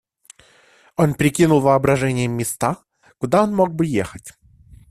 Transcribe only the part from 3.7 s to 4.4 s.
бы ехать.